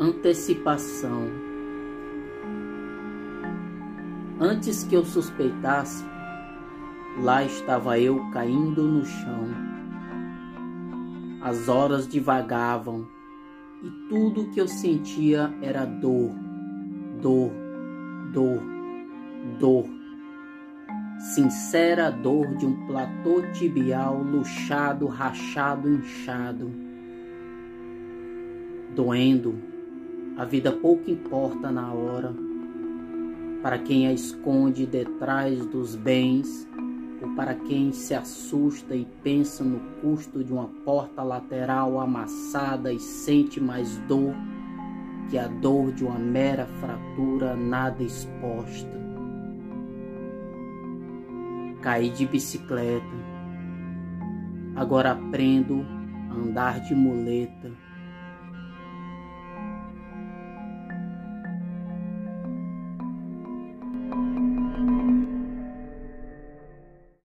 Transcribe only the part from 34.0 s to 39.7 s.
a esconde detrás dos bens, ou para quem se assusta e pensa